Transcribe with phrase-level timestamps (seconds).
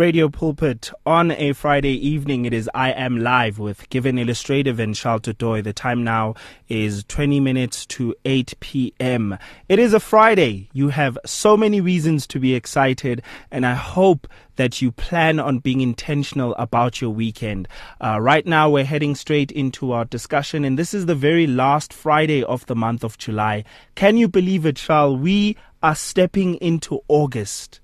[0.00, 2.46] Radio Pulpit on a Friday evening.
[2.46, 5.60] It is I Am Live with Given Illustrative and Charles Doy.
[5.60, 6.36] The time now
[6.70, 9.36] is 20 minutes to 8 p.m.
[9.68, 10.70] It is a Friday.
[10.72, 14.26] You have so many reasons to be excited, and I hope
[14.56, 17.68] that you plan on being intentional about your weekend.
[18.02, 21.92] Uh, right now, we're heading straight into our discussion, and this is the very last
[21.92, 23.64] Friday of the month of July.
[23.96, 25.20] Can you believe it, Charles?
[25.20, 27.80] We are stepping into August.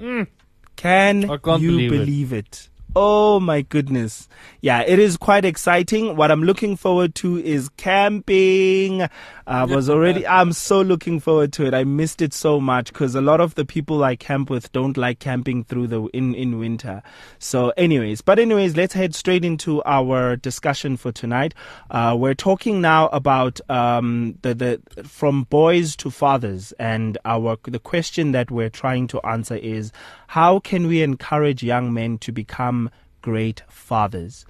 [0.00, 0.26] Mm.
[0.82, 1.98] Can you believe it.
[1.98, 2.68] believe it?
[2.94, 4.28] Oh my goodness.
[4.60, 6.14] Yeah, it is quite exciting.
[6.14, 9.08] What I'm looking forward to is camping.
[9.46, 11.74] I was already, I'm so looking forward to it.
[11.74, 14.96] I missed it so much because a lot of the people I camp with don't
[14.96, 17.02] like camping through the, in, in winter.
[17.38, 21.54] So anyways, but anyways, let's head straight into our discussion for tonight.
[21.90, 27.80] Uh, we're talking now about, um, the, the, from boys to fathers and our, the
[27.80, 29.92] question that we're trying to answer is,
[30.28, 32.81] how can we encourage young men to become
[33.22, 34.44] great fathers?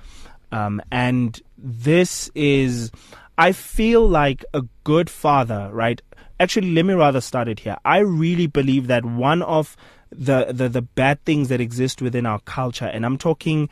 [0.50, 2.90] Um, and this is,
[3.38, 6.02] I feel like a good father, right?
[6.40, 7.76] Actually, let me rather start it here.
[7.84, 9.76] I really believe that one of
[10.10, 13.70] the, the, the bad things that exist within our culture, and I'm talking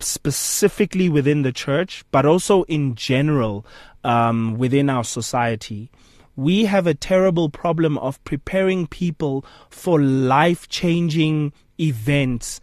[0.00, 3.66] specifically within the church, but also in general
[4.02, 5.90] um, within our society,
[6.36, 12.60] we have a terrible problem of preparing people for life changing events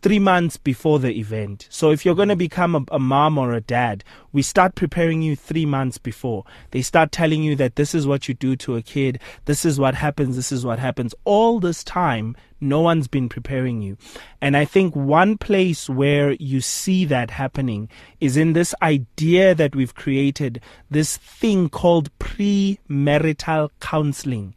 [0.00, 1.66] three months before the event.
[1.70, 5.20] So if you're going to become a, a, mom or a dad, we start preparing
[5.20, 6.44] you three months before.
[6.70, 9.78] They start telling you that this is what you do to a kid, this is
[9.78, 11.14] what happens, this is what happens.
[11.24, 13.98] All this time, no one's been preparing you.
[14.40, 19.76] And I think one place where you see that happening is in this idea that
[19.76, 20.60] we've created,
[20.90, 24.54] this thing called premarital counseling.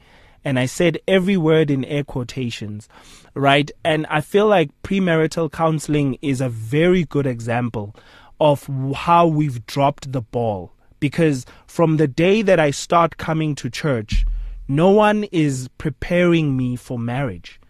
[0.50, 2.90] And I said every word in air quotations,
[3.36, 3.70] right?
[3.86, 7.96] And I feel like premarital counseling is a very good example
[8.42, 10.74] of how we've dropped the ball.
[11.00, 14.26] Because from the day that I start coming to church,
[14.68, 17.62] no one is preparing me for marriage.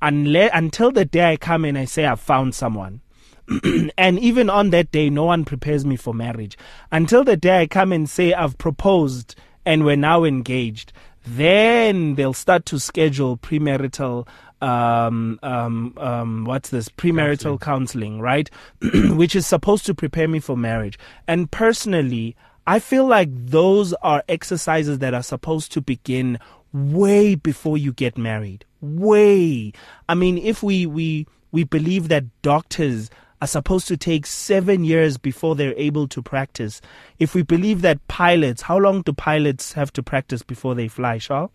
[0.00, 3.00] Unless, until the day I come and I say I've found someone.
[3.98, 6.56] and even on that day, no one prepares me for marriage.
[6.92, 9.34] Until the day I come and say I've proposed
[9.64, 10.92] and we're now engaged
[11.24, 14.26] then they'll start to schedule premarital
[14.60, 18.50] um, um, um, what's this premarital counseling, counseling right?
[19.10, 20.98] Which is supposed to prepare me for marriage.
[21.26, 26.38] And personally, I feel like those are exercises that are supposed to begin
[26.72, 28.64] way before you get married.
[28.80, 29.72] Way.
[30.08, 33.10] I mean, if we we we believe that doctors
[33.42, 36.80] are supposed to take seven years before they're able to practice.
[37.18, 41.18] If we believe that pilots, how long do pilots have to practice before they fly,
[41.18, 41.50] Charles?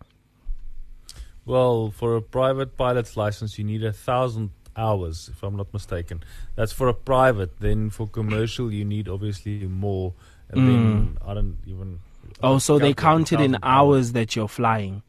[1.46, 6.22] Well, for a private pilot's license, you need a thousand hours, if I'm not mistaken.
[6.56, 7.58] That's for a private.
[7.58, 10.12] Then for commercial, you need obviously more.
[10.50, 10.66] And Mm.
[10.66, 12.00] then I don't even.
[12.42, 15.00] I Oh, don't so they count count it in hours that you're flying.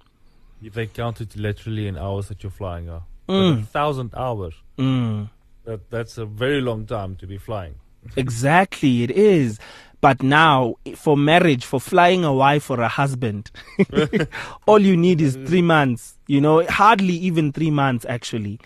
[0.64, 2.86] If They count it literally in hours that you're flying.
[2.88, 3.02] But
[3.34, 3.64] Mm.
[3.64, 4.54] a thousand hours.
[4.78, 5.30] Mm.
[5.66, 7.76] That that's a very long time to be flying.
[8.16, 9.60] Exactly, it is.
[10.02, 13.52] But now, for marriage, for flying a wife or a husband,
[14.68, 16.18] all you need is three months.
[16.28, 18.60] You know, hardly even three months, actually.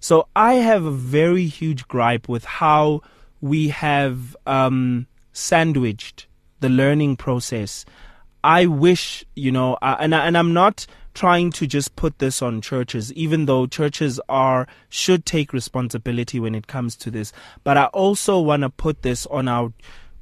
[0.00, 3.00] So I have a very huge gripe with how
[3.40, 6.26] we have um, sandwiched
[6.60, 7.86] the learning process.
[8.42, 12.60] I wish, you know, uh, and and I'm not trying to just put this on
[12.60, 17.32] churches, even though churches are should take responsibility when it comes to this.
[17.62, 19.72] But I also want to put this on our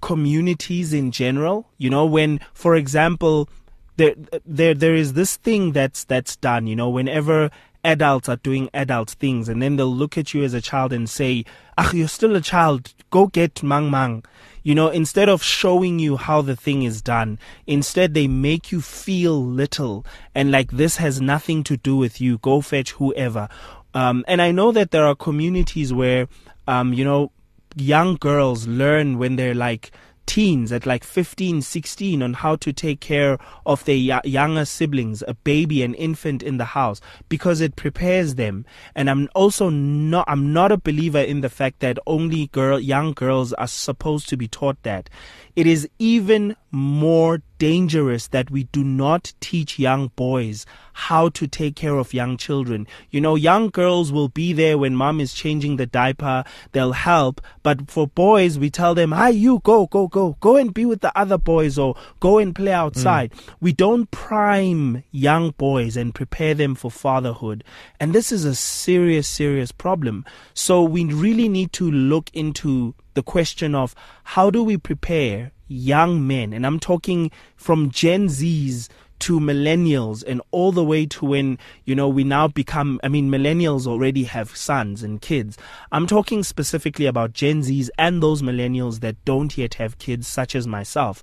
[0.00, 1.68] communities in general.
[1.78, 3.48] You know, when, for example,
[3.96, 4.14] there
[4.44, 6.66] there there is this thing that's that's done.
[6.66, 7.50] You know, whenever
[7.84, 11.08] adults are doing adult things, and then they'll look at you as a child and
[11.08, 11.44] say,
[11.76, 12.92] "Ah, you're still a child.
[13.10, 14.24] Go get mang mang."
[14.62, 18.80] You know, instead of showing you how the thing is done, instead they make you
[18.80, 22.38] feel little and like this has nothing to do with you.
[22.38, 23.48] Go fetch whoever.
[23.92, 26.28] Um, and I know that there are communities where,
[26.68, 27.32] um, you know,
[27.74, 29.90] young girls learn when they're like
[30.26, 35.34] teens at like 15 16 on how to take care of their younger siblings a
[35.34, 38.64] baby an infant in the house because it prepares them.
[38.94, 43.12] And i'm also not i'm not a believer in the fact that only girl young
[43.12, 45.08] girls are supposed to be taught that.
[45.54, 51.76] It is even more dangerous that we do not teach young boys how to take
[51.76, 52.86] care of young children.
[53.10, 57.40] You know, young girls will be there when mom is changing the diaper, they'll help.
[57.62, 61.02] But for boys, we tell them, hi, you go, go, go, go and be with
[61.02, 63.30] the other boys or go and play outside.
[63.30, 63.54] Mm.
[63.60, 67.64] We don't prime young boys and prepare them for fatherhood.
[68.00, 70.24] And this is a serious, serious problem.
[70.54, 76.26] So we really need to look into the question of how do we prepare young
[76.26, 78.88] men, and I'm talking from Gen Zs
[79.22, 83.30] to millennials and all the way to when, you know, we now become, I mean,
[83.30, 85.56] millennials already have sons and kids.
[85.92, 90.56] I'm talking specifically about Gen Zs and those millennials that don't yet have kids, such
[90.56, 91.22] as myself.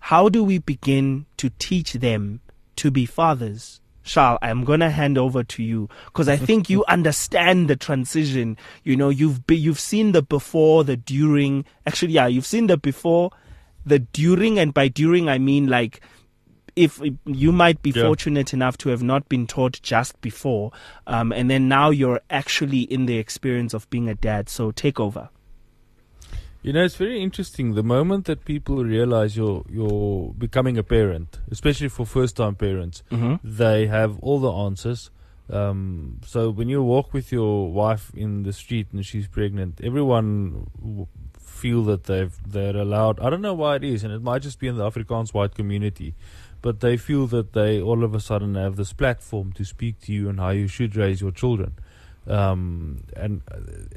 [0.00, 2.40] How do we begin to teach them
[2.76, 3.80] to be fathers?
[4.04, 8.56] Charles, I'm going to hand over to you because I think you understand the transition.
[8.84, 11.64] You know, you've be, you've seen the before, the during.
[11.86, 13.30] Actually, yeah, you've seen the before,
[13.84, 16.00] the during, and by during I mean like
[16.76, 18.02] if you might be yeah.
[18.02, 20.72] fortunate enough to have not been taught just before,
[21.06, 24.48] um, and then now you're actually in the experience of being a dad.
[24.48, 25.28] So take over.
[26.62, 27.74] You know, it's very interesting.
[27.74, 33.02] The moment that people realize you're you're becoming a parent, especially for first time parents,
[33.10, 33.36] mm-hmm.
[33.42, 35.10] they have all the answers.
[35.48, 40.66] Um, so when you walk with your wife in the street and she's pregnant, everyone
[41.60, 43.20] feel that they've they're allowed.
[43.20, 45.54] I don't know why it is, and it might just be in the Afrikaans white
[45.54, 46.14] community,
[46.62, 50.12] but they feel that they all of a sudden have this platform to speak to
[50.12, 51.74] you and how you should raise your children.
[52.26, 53.42] Um, and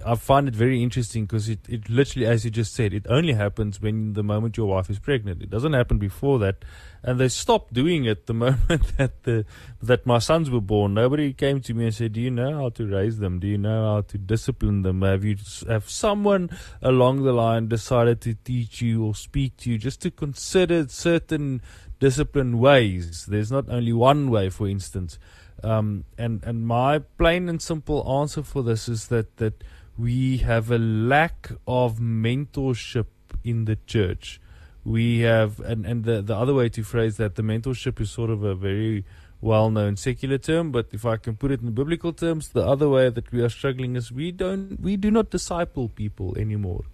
[0.06, 3.34] I find it very interesting because it, it literally, as you just said, it only
[3.34, 5.42] happens when the moment your wife is pregnant.
[5.42, 6.64] It doesn't happen before that.
[7.04, 9.46] And they stopped doing it the moment that the
[9.81, 10.94] that my sons were born.
[10.94, 13.40] Nobody came to me and said, "Do you know how to raise them?
[13.40, 15.02] Do you know how to discipline them?
[15.02, 15.36] Have you
[15.68, 16.50] have someone
[16.81, 21.62] along the line decided to teach you or speak to you just to consider certain
[22.00, 23.25] discipline ways?
[23.25, 25.20] There's not only one way, for instance."
[25.63, 29.63] Um, and and my plain and simple answer for this is that that
[29.98, 33.06] we have a lack of mentorship
[33.44, 34.42] in the church.
[34.83, 38.30] We have, and and the the other way to phrase that, the mentorship is sort
[38.30, 39.06] of a very
[39.39, 43.10] well-known secular term, but if I can put it in biblical terms, the other way
[43.10, 46.86] that we are struggling is we don't we do not disciple people anymore.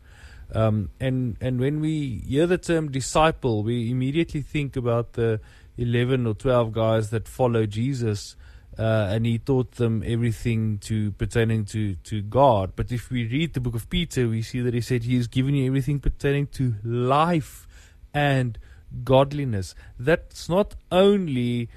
[0.54, 5.40] Um, and and when we hear the term disciple, we immediately think about the
[5.78, 8.36] eleven or twelve guys that follow Jesus
[8.80, 12.72] uh, and he taught them everything to pertaining to, to God.
[12.78, 15.28] But if we read the book of Peter, we see that he said he has
[15.28, 17.68] given you everything pertaining to life
[18.14, 18.58] and
[19.04, 19.76] godliness.
[20.00, 21.70] That's not only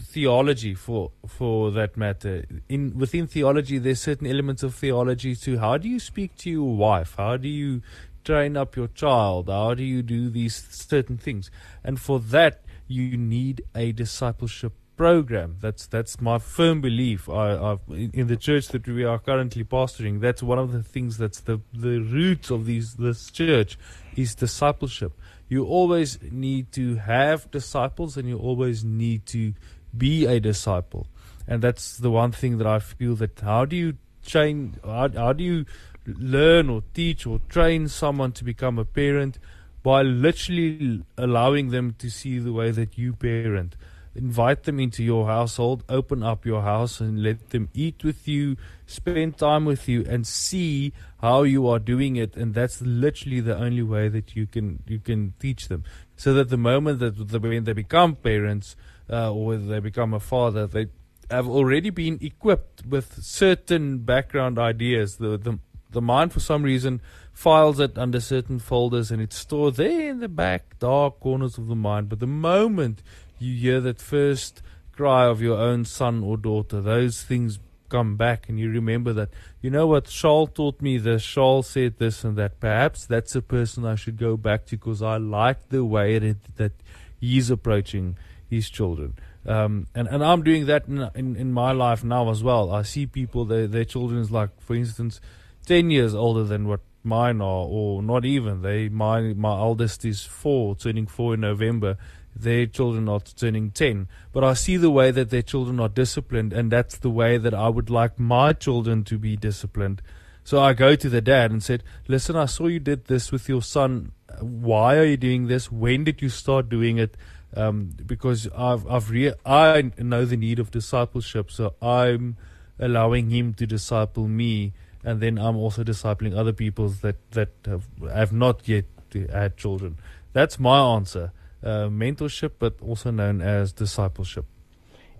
[0.00, 2.44] theology for for that matter.
[2.68, 5.58] In within theology, there's certain elements of theology too.
[5.58, 7.14] How do you speak to your wife?
[7.16, 7.82] How do you
[8.24, 9.48] train up your child?
[9.48, 11.52] How do you do these certain things?
[11.84, 15.56] And for that, you need a discipleship program.
[15.60, 17.28] That's that's my firm belief.
[17.28, 21.18] I, I've, in the church that we are currently pastoring, that's one of the things
[21.18, 23.78] that's the the roots of these this church
[24.16, 25.12] is discipleship.
[25.48, 29.54] You always need to have disciples, and you always need to
[29.96, 31.06] be a disciple.
[31.46, 34.76] And that's the one thing that I feel that how do you train?
[34.84, 35.66] How, how do you
[36.06, 39.38] learn or teach or train someone to become a parent?
[39.82, 43.76] By literally allowing them to see the way that you parent
[44.16, 48.56] invite them into your household, open up your house and let them eat with you,
[48.86, 53.56] spend time with you and see how you are doing it and that's literally the
[53.56, 55.84] only way that you can you can teach them.
[56.16, 58.76] So that the moment that the, when they become parents
[59.10, 60.86] uh, or they become a father, they
[61.30, 65.16] have already been equipped with certain background ideas.
[65.16, 65.58] The the
[65.90, 67.00] the mind for some reason
[67.32, 71.66] files it under certain folders and it's stored there in the back dark corners of
[71.66, 72.08] the mind.
[72.08, 73.02] But the moment
[73.38, 74.62] you hear that first
[74.92, 79.28] cry of your own son or daughter, those things come back and you remember that,
[79.60, 82.60] you know what, Charles taught me this, Charles said this and that.
[82.60, 86.56] Perhaps that's a person I should go back to because I like the way that,
[86.56, 86.72] that
[87.20, 88.16] he's approaching
[88.48, 89.14] his children.
[89.46, 92.72] Um, and, and I'm doing that in, in, in, my life now as well.
[92.72, 95.20] I see people, their, their children is like, for instance,
[95.66, 98.62] 10 years older than what mine are, or not even.
[98.62, 101.96] They, my, my oldest is four, turning four in November
[102.38, 104.08] their children are turning 10.
[104.32, 107.54] But I see the way that their children are disciplined, and that's the way that
[107.54, 110.02] I would like my children to be disciplined.
[110.44, 113.48] So I go to the dad and said, Listen, I saw you did this with
[113.48, 114.12] your son.
[114.40, 115.72] Why are you doing this?
[115.72, 117.16] When did you start doing it?
[117.56, 122.36] Um, because I've, I've re- I know the need of discipleship, so I'm
[122.78, 127.86] allowing him to disciple me, and then I'm also discipling other people that, that have,
[128.12, 128.84] have not yet
[129.32, 129.96] had children.
[130.32, 131.32] That's my answer.
[131.66, 134.46] Uh, mentorship, but also known as discipleship.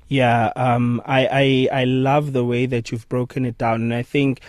[0.08, 4.02] Yeah, um, I, I I love the way that you've broken it down, and I
[4.02, 4.40] think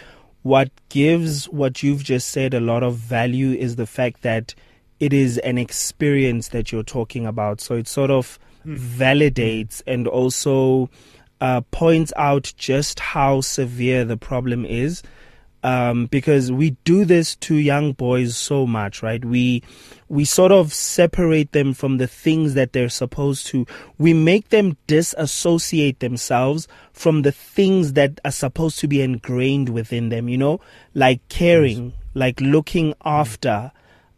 [0.43, 4.53] what gives what you've just said a lot of value is the fact that
[4.99, 7.59] it is an experience that you're talking about.
[7.59, 8.77] So it sort of mm.
[8.77, 10.89] validates and also
[11.41, 15.01] uh, points out just how severe the problem is
[15.63, 19.23] um, because we do this to young boys so much, right?
[19.23, 19.63] We
[20.09, 23.65] we sort of separate them from the things that they're supposed to.
[23.97, 30.09] We make them disassociate themselves from the things that are supposed to be ingrained within
[30.09, 30.29] them.
[30.29, 30.61] You know,
[30.93, 33.71] like caring, like looking after,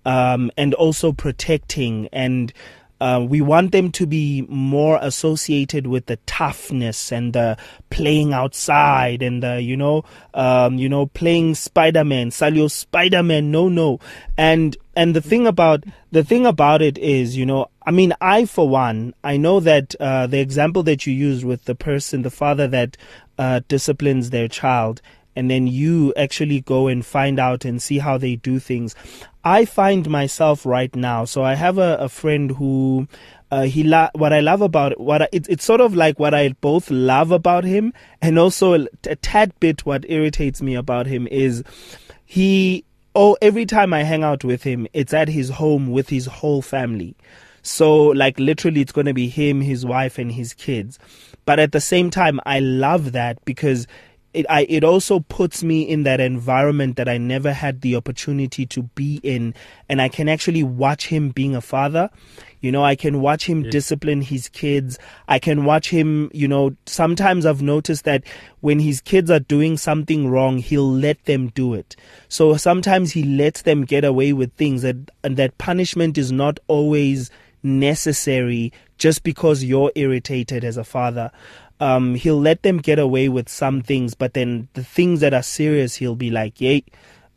[0.06, 2.54] um, and also protecting and
[3.02, 7.58] uh, we want them to be more associated with the toughness and the
[7.90, 10.04] playing outside and the you know
[10.34, 13.52] um, you know playing Spider-Man, Salio Spider-Man.
[13.52, 14.00] No, no.
[14.38, 18.46] And and the thing about the thing about it is, you know, I mean, I
[18.46, 22.30] for one, I know that uh, the example that you used with the person, the
[22.30, 22.98] father that
[23.38, 25.02] uh, disciplines their child,
[25.36, 28.96] and then you actually go and find out and see how they do things.
[29.44, 31.26] I find myself right now.
[31.26, 33.08] So I have a, a friend who
[33.52, 36.34] uh, he la- what I love about what I, it, it's sort of like what
[36.34, 41.28] I both love about him and also a tad bit what irritates me about him
[41.28, 41.64] is
[42.26, 42.84] he
[43.16, 46.62] oh every time I hang out with him it's at his home with his whole
[46.62, 47.16] family.
[47.62, 51.00] So like literally it's going to be him, his wife and his kids.
[51.46, 53.88] But at the same time I love that because
[54.34, 58.66] it I it also puts me in that environment that I never had the opportunity
[58.68, 59.56] to be in
[59.88, 62.10] and I can actually watch him being a father.
[62.62, 63.72] You know, I can watch him yeah.
[63.72, 65.00] discipline his kids.
[65.30, 68.24] I can watch him, you know, sometimes I've noticed that
[68.60, 71.96] when his kids are doing something wrong, he'll let them do it.
[72.28, 76.60] So sometimes he lets them get away with things that and that punishment is not
[76.68, 77.32] always
[77.64, 81.32] necessary just because you're irritated as a father
[81.80, 85.44] um, he'll let them get away with some things, but then the things that are
[85.44, 86.84] serious, he'll be like, "Yay,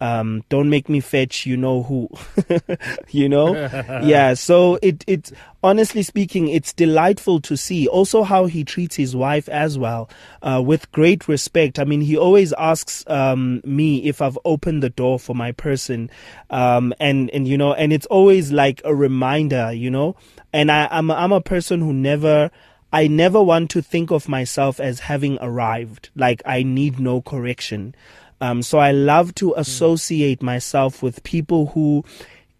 [0.02, 2.11] um, don't make me fetch you know who
[3.11, 3.54] you know?
[4.02, 5.30] Yeah so it it
[5.62, 7.87] honestly speaking it's delightful to see.
[7.87, 10.11] Also how he treats his wife as well
[10.42, 11.78] uh, with great respect.
[11.78, 16.11] I mean he always asks um, me if i've opened the door for my person
[16.50, 20.16] um, and and you know and it's always like a reminder you know?
[20.52, 22.50] And i i'm, I'm a person who never
[22.92, 27.94] I never want to think of myself as having arrived, like I need no correction.
[28.40, 29.61] Um, so I love to hmm.
[29.61, 32.04] associate myself with people who,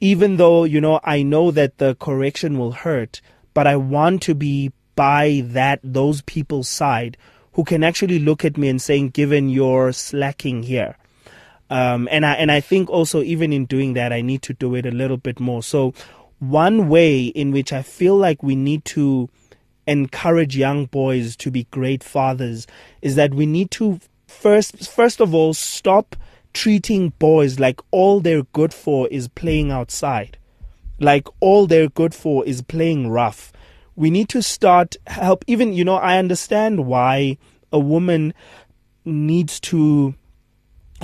[0.01, 3.21] even though, you know, I know that the correction will hurt,
[3.53, 7.17] but I want to be by that, those people's side
[7.55, 10.97] who can actually look at me and saying, given you're slacking here.
[11.69, 14.75] Um, and I, and I think also even in doing that, I need to do
[14.75, 15.63] it a little bit more.
[15.63, 15.95] So
[16.39, 19.29] one way in which I feel like we need to,
[19.87, 22.67] encourage young boys to be great fathers
[23.01, 26.17] is that we need to first first of all stop
[26.53, 30.39] treating boys like all they're good for is playing outside
[31.03, 33.53] like all they're good for is playing rough.
[33.97, 37.37] We need to start help even you know i understand why
[37.71, 38.33] a woman
[39.05, 40.15] needs to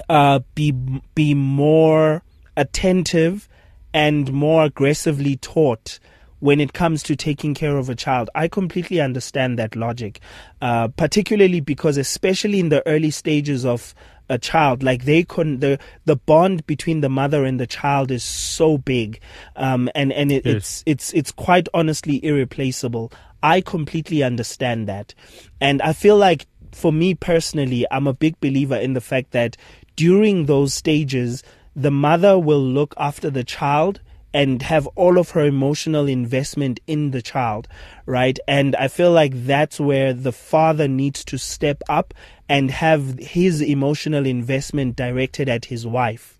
[0.08, 0.72] uh, be
[1.14, 2.22] be more
[2.56, 3.48] attentive
[3.92, 5.98] and more aggressively taught
[6.40, 8.30] when it comes to taking care of a child.
[8.34, 10.20] I completely understand that logic,
[10.60, 13.94] uh, particularly because, especially in the early stages of
[14.28, 18.22] a child, like they couldn't, the the bond between the mother and the child is
[18.22, 19.20] so big,
[19.56, 20.54] um, and and it, yes.
[20.54, 23.10] it's it's it's quite honestly irreplaceable.
[23.42, 25.14] I completely understand that,
[25.60, 29.56] and I feel like for me personally, I'm a big believer in the fact that
[29.96, 31.42] during those stages,
[31.74, 34.00] the mother will look after the child
[34.32, 37.66] and have all of her emotional investment in the child,
[38.06, 38.38] right?
[38.46, 42.14] And I feel like that's where the father needs to step up
[42.48, 46.38] and have his emotional investment directed at his wife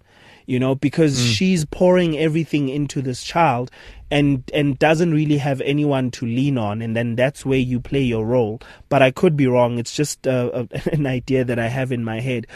[0.49, 1.33] you know because mm.
[1.35, 3.71] she's pouring everything into this child
[4.11, 8.00] and and doesn't really have anyone to lean on and then that's where you play
[8.00, 11.92] your role but i could be wrong it's just uh, an idea that i have
[11.92, 12.47] in my head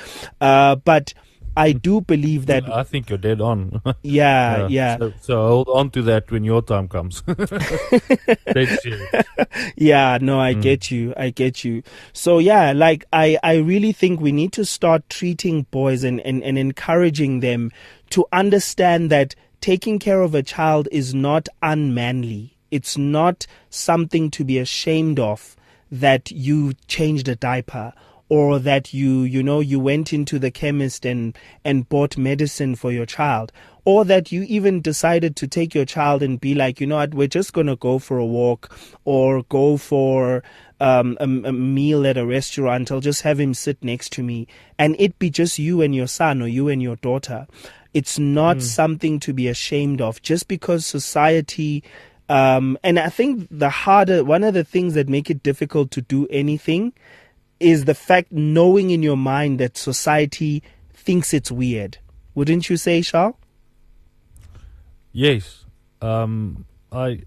[0.41, 1.13] uh, but
[1.57, 2.71] I do believe that.
[2.71, 3.81] I think you're dead on.
[4.03, 4.69] Yeah, yeah.
[4.69, 4.99] yeah.
[4.99, 7.23] So, so, hold on to that when your time comes.
[9.77, 10.63] yeah, no, I mm.
[10.63, 11.15] get you.
[11.17, 11.83] I get you.
[12.13, 16.43] So yeah, like I, I really think we need to start treating boys and, and,
[16.43, 17.71] and encouraging them
[18.11, 22.57] to understand that taking care of a child is not unmanly.
[22.71, 25.57] It's not something to be ashamed of
[25.91, 27.93] that you changed a diaper
[28.33, 31.37] or that you you know you went into the chemist and
[31.67, 33.53] and bought medicine for your child
[33.85, 37.13] or that you even decided to take your child and be like you know what?
[37.13, 38.75] We're just going to go for a walk
[39.05, 40.43] or go for
[40.81, 42.91] um, a, a meal at a restaurant.
[42.91, 44.47] I'll just have him sit next to me.
[44.79, 47.47] And it be just you and your son or you and your daughter.
[47.93, 48.63] It's not mm.
[48.63, 50.23] something to be ashamed of.
[50.23, 51.85] Just because society
[52.31, 56.01] um, and I think the harder, one of the things that make it difficult to
[56.01, 56.95] do anything
[57.63, 61.99] is the fact knowing in your mind that society thinks it's weird.
[62.35, 63.37] Wouldn't you say, Charles?
[65.13, 65.65] Yes.
[66.01, 67.23] Um, I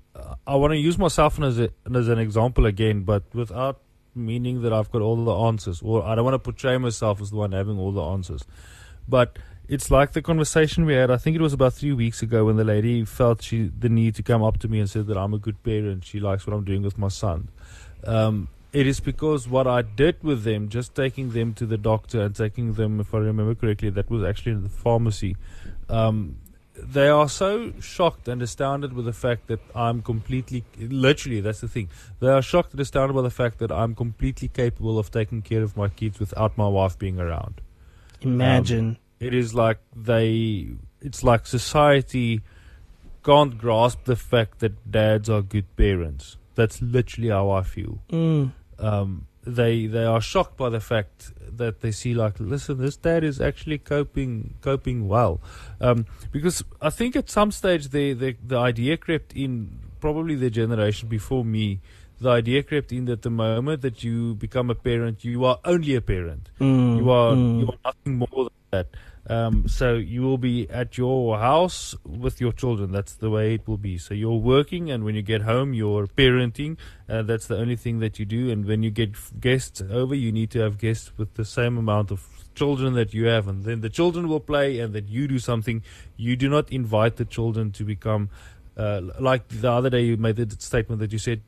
[0.46, 3.82] I want to use myself as a, as an example again, but without
[4.14, 7.32] meaning that I've got all the answers, or I don't want to portray myself as
[7.32, 8.44] the one having all the answers.
[9.08, 9.38] But
[9.68, 11.12] it's like the conversation we had.
[11.12, 14.16] I think it was about three weeks ago when the lady felt she the need
[14.16, 16.06] to come up to me and said that I'm a good parent.
[16.06, 17.50] She likes what I'm doing with my son.
[18.04, 22.24] Um, it is because what I did with them, just taking them to the doctor
[22.24, 25.38] and taking them, if I remember correctly, that was actually in the pharmacy.
[25.88, 26.40] Um,
[26.78, 31.70] they are so shocked and astounded with the fact that I'm completely, literally, that's the
[31.70, 31.88] thing.
[32.20, 35.64] They are shocked and astounded by the fact that I'm completely capable of taking care
[35.64, 37.62] of my kids without my wife being around.
[38.20, 38.90] Imagine.
[38.90, 40.68] Um, it is like they
[41.00, 42.42] it's like society
[43.24, 46.36] can't grasp the fact that dads are good parents.
[46.56, 48.00] That's literally how I feel.
[48.10, 48.52] Mm.
[48.80, 53.24] Um, they they are shocked by the fact that they see like listen this dad
[53.24, 55.40] is actually coping coping well
[55.80, 60.50] um, because I think at some stage the, the the idea crept in probably the
[60.50, 61.80] generation before me
[62.20, 65.96] the idea crept in that the moment that you become a parent you are only
[65.96, 66.98] a parent mm.
[66.98, 67.60] you are mm.
[67.62, 68.88] you are nothing more than that
[69.28, 72.92] um, so you will be at your house with your children.
[72.92, 73.98] That's the way it will be.
[73.98, 76.78] So you're working, and when you get home, you're parenting.
[77.10, 78.52] Uh, that's the only thing that you do.
[78.52, 82.12] And when you get guests over, you need to have guests with the same amount
[82.12, 85.40] of children that you have, and then the children will play, and that you do
[85.40, 85.84] something.
[86.18, 88.30] You do not invite the children to become
[88.78, 90.02] uh, like the other day.
[90.02, 91.42] You made the statement that you said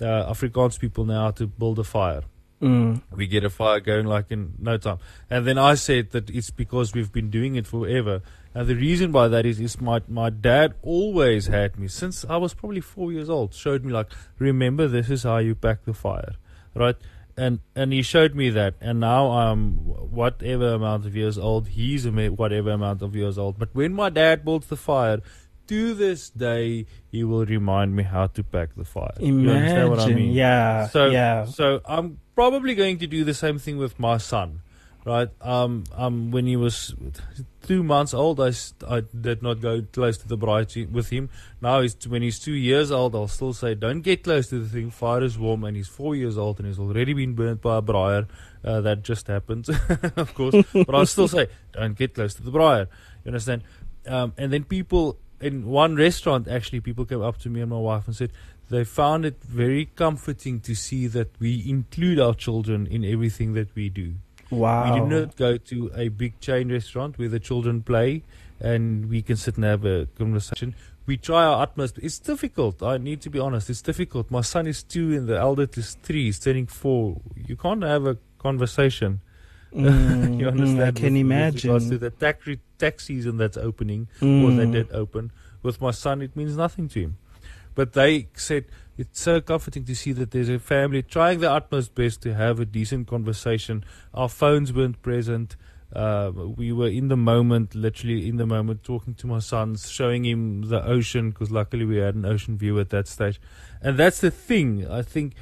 [0.00, 2.22] uh, Afrikaans people know how to build a fire.
[2.62, 3.02] Mm.
[3.10, 4.98] We get a fire going like in no time.
[5.28, 8.22] And then I said that it's because we've been doing it forever.
[8.54, 12.36] And the reason why that is, is my, my dad always had me, since I
[12.36, 15.92] was probably four years old, showed me like, remember this is how you pack the
[15.92, 16.36] fire,
[16.74, 16.96] right?
[17.36, 18.74] And, and he showed me that.
[18.80, 23.58] And now I'm whatever amount of years old, he's whatever amount of years old.
[23.58, 25.20] But when my dad builds the fire,
[25.68, 29.12] to this day, he will remind me how to pack the fire.
[29.18, 30.32] Imagine, you understand what I mean?
[30.32, 30.88] Yeah.
[30.88, 31.44] So, yeah.
[31.44, 34.62] so I'm probably going to do the same thing with my son,
[35.04, 35.28] right?
[35.40, 36.94] Um, um, when he was
[37.62, 38.52] two months old, I,
[38.88, 41.30] I did not go close to the braai with him.
[41.60, 44.68] Now, he's, when he's two years old, I'll still say, don't get close to the
[44.68, 44.90] thing.
[44.90, 47.82] Fire is warm, and he's four years old, and he's already been burnt by a
[47.82, 48.26] braai.
[48.64, 49.68] Uh, that just happened,
[50.16, 50.54] of course.
[50.72, 52.86] but I'll still say, don't get close to the braai.
[53.24, 53.62] You understand?
[54.06, 57.78] Um, and then people in one restaurant, actually, people came up to me and my
[57.78, 58.30] wife and said,
[58.70, 63.74] they found it very comforting to see that we include our children in everything that
[63.74, 64.14] we do.
[64.50, 64.84] Wow.
[64.84, 68.22] We do not go to a big chain restaurant where the children play
[68.60, 70.74] and we can sit and have a conversation.
[71.04, 71.98] We try our utmost.
[71.98, 72.82] It's difficult.
[72.82, 73.68] I need to be honest.
[73.68, 74.30] It's difficult.
[74.30, 76.26] My son is two and the eldest is three.
[76.26, 77.20] He's turning four.
[77.34, 79.20] You can't have a conversation.
[79.74, 80.96] Mm, you understand?
[80.96, 81.72] Mm, I can with, imagine.
[81.72, 84.44] With to the tax, re- tax season that's opening, mm.
[84.44, 85.32] or that did open.
[85.62, 87.16] With my son, it means nothing to him.
[87.74, 88.66] But they said
[88.98, 92.60] it's so comforting to see that there's a family trying their utmost best to have
[92.60, 93.84] a decent conversation.
[94.12, 95.56] Our phones weren't present.
[95.94, 100.24] Uh, we were in the moment, literally in the moment, talking to my sons, showing
[100.24, 103.40] him the ocean because luckily we had an ocean view at that stage.
[103.80, 104.88] And that's the thing.
[104.88, 105.34] I think,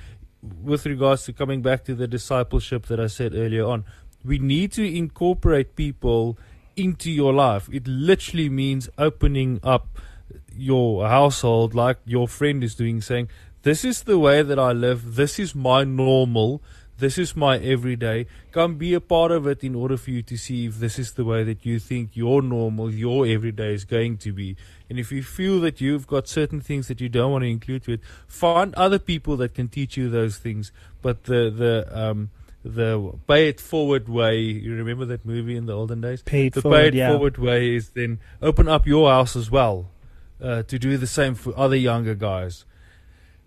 [0.43, 3.85] with regards to coming back to the discipleship that I said earlier on,
[4.25, 6.39] we need to incorporate people
[6.77, 7.69] into your life.
[7.73, 9.87] It literally means opening up
[10.55, 13.29] your household like your friend is doing, saying,
[13.63, 16.63] This is the way that I live, this is my normal,
[16.99, 18.27] this is my everyday.
[18.53, 21.13] Come be a part of it in order for you to see if this is
[21.13, 24.55] the way that you think your normal, your everyday is going to be.
[24.91, 27.85] And if you feel that you've got certain things that you don't want to include
[27.85, 30.73] to it, find other people that can teach you those things.
[31.01, 32.31] But the the um
[32.63, 34.41] the pay it forward way.
[34.41, 36.23] You remember that movie in the olden days?
[36.23, 37.11] Pay it the forward, pay it yeah.
[37.11, 39.91] forward way is then open up your house as well
[40.43, 42.65] uh, to do the same for other younger guys.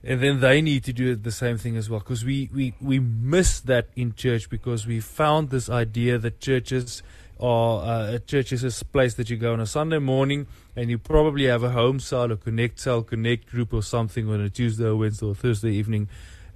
[0.06, 3.00] And then they need to do the same thing as well because we, we, we
[3.00, 7.02] miss that in church because we found this idea that churches
[7.40, 10.98] are uh, church is a place that you go on a Sunday morning and you
[10.98, 14.86] probably have a home cell or connect cell connect group or something on a Tuesday
[14.86, 16.08] or Wednesday or Thursday evening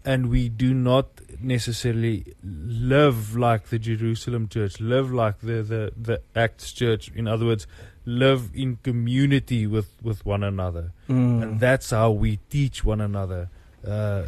[0.08, 6.22] and we do not necessarily live like the Jerusalem church, live like the, the, the
[6.34, 7.12] Acts church.
[7.14, 7.68] In other words,
[8.06, 10.94] live in community with, with one another.
[11.10, 11.44] Mm.
[11.44, 13.50] And that's how we teach one another
[13.86, 14.24] uh,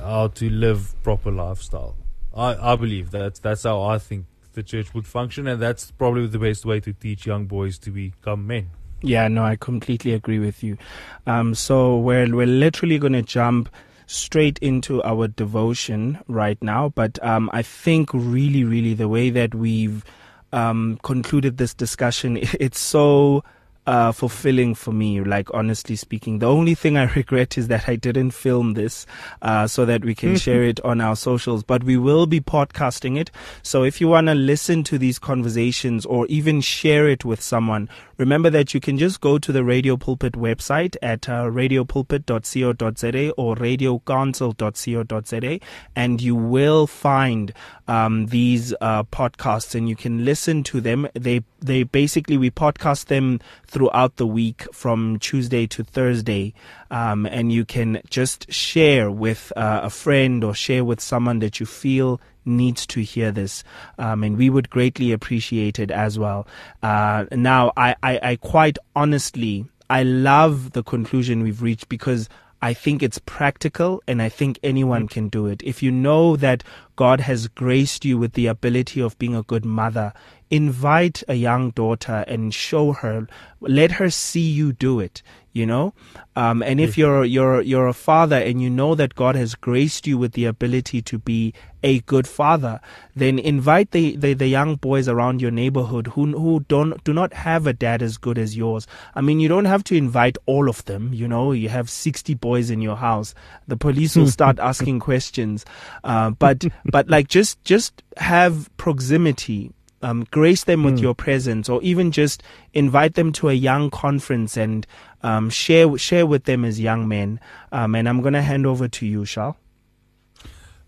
[0.00, 1.96] how to live proper lifestyle.
[2.32, 6.28] I, I believe that's that's how I think the church would function, and that's probably
[6.28, 8.70] the best way to teach young boys to become men.
[9.02, 10.78] Yeah, no, I completely agree with you.
[11.26, 13.68] Um, so we're we're literally going to jump
[14.06, 19.54] straight into our devotion right now, but um, I think really, really the way that
[19.54, 20.04] we've
[20.52, 23.42] um, concluded this discussion, it's so
[23.86, 26.38] uh, fulfilling for me, like honestly speaking.
[26.38, 29.06] The only thing I regret is that I didn't film this
[29.42, 33.18] uh, so that we can share it on our socials, but we will be podcasting
[33.18, 33.30] it.
[33.62, 37.88] So if you want to listen to these conversations or even share it with someone,
[38.16, 43.56] remember that you can just go to the Radio Pulpit website at uh, radiopulpit.co.za or
[43.56, 45.58] radiocouncil.co.za
[45.94, 47.52] and you will find
[47.88, 51.08] um, these uh, podcasts and you can listen to them.
[51.14, 53.40] They they basically we podcast them
[53.76, 56.54] throughout the week from Tuesday to Thursday,
[56.90, 61.60] um, and you can just share with uh, a friend or share with someone that
[61.60, 63.62] you feel needs to hear this,
[63.98, 66.46] um, and we would greatly appreciate it as well.
[66.82, 72.30] Uh, now, I, I, I quite honestly, I love the conclusion we've reached because
[72.62, 75.62] I think it's practical and I think anyone can do it.
[75.62, 76.64] If you know that
[76.96, 80.14] God has graced you with the ability of being a good mother,
[80.50, 83.26] invite a young daughter and show her,
[83.60, 85.92] let her see you do it, you know?
[86.36, 90.06] Um, and if you're, you're, you're a father and you know that God has graced
[90.06, 92.80] you with the ability to be a good father,
[93.14, 97.32] then invite the, the, the young boys around your neighborhood who, who don't, do not
[97.32, 98.86] have a dad as good as yours.
[99.14, 102.34] I mean, you don't have to invite all of them, you know, you have 60
[102.34, 103.34] boys in your house.
[103.66, 105.64] The police will start asking questions.
[106.04, 111.02] Uh, but, but like just, just have proximity um, grace them with Mm.
[111.02, 112.42] your presence, or even just
[112.74, 114.86] invite them to a young conference and
[115.22, 117.40] um, share share with them as young men.
[117.72, 119.56] Um, and I'm going to hand over to you, Shal.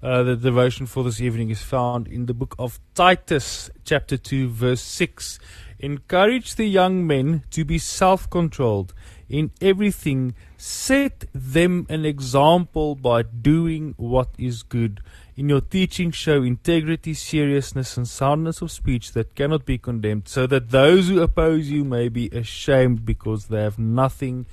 [0.01, 4.49] Uh, the devotion for this evening is found in the book of Titus, chapter 2,
[4.49, 5.41] verse 6.
[5.81, 8.95] Encourage the young men to be self controlled
[9.29, 10.35] in everything.
[10.57, 15.01] Set them an example by doing what is good.
[15.39, 20.49] In your teaching, show integrity, seriousness, and soundness of speech that cannot be condemned, so
[20.49, 24.47] that those who oppose you may be ashamed because they have nothing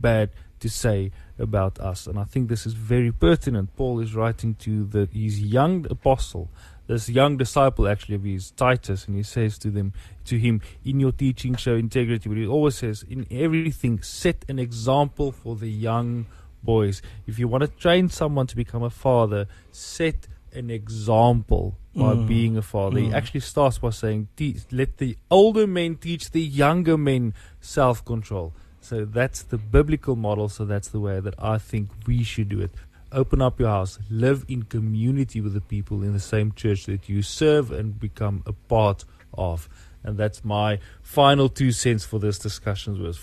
[0.00, 2.06] bad to say about us.
[2.06, 3.76] And I think this is very pertinent.
[3.76, 6.48] Paul is writing to the his young apostle,
[6.86, 9.92] this young disciple actually of his, Titus, and he says to them
[10.24, 14.58] to him, In your teaching show integrity, but he always says, In everything set an
[14.58, 16.24] example for the young
[16.62, 17.02] boys.
[17.26, 22.26] If you want to train someone to become a father, set an example by Mm.
[22.26, 22.98] being a father.
[23.00, 23.14] He Mm.
[23.14, 24.28] actually starts by saying,
[24.70, 28.52] Let the older men teach the younger men self control.
[28.80, 30.48] So that's the biblical model.
[30.48, 32.72] So that's the way that I think we should do it.
[33.12, 37.08] Open up your house, live in community with the people in the same church that
[37.08, 39.68] you serve and become a part of.
[40.02, 43.18] And that's my final two cents for this discussion was